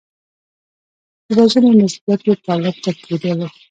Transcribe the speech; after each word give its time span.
د 1.27 1.29
وژنې 1.37 1.71
نسبیت 1.81 2.21
یې 2.27 2.33
طالب 2.45 2.75
ته 2.83 2.91
کېدلو. 3.05 3.47